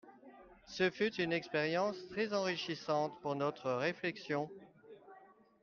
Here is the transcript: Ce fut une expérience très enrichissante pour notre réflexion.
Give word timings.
Ce 0.65 0.89
fut 0.89 1.13
une 1.21 1.31
expérience 1.31 1.95
très 2.09 2.33
enrichissante 2.33 3.13
pour 3.21 3.35
notre 3.35 3.69
réflexion. 3.71 4.49